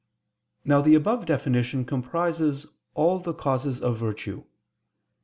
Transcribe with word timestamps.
Now 0.65 0.81
the 0.81 0.95
above 0.95 1.27
definition 1.27 1.85
comprises 1.85 2.65
all 2.95 3.19
the 3.19 3.35
causes 3.35 3.79
of 3.79 3.99
virtue. 3.99 4.45